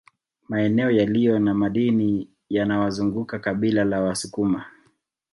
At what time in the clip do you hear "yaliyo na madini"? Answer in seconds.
0.91-2.29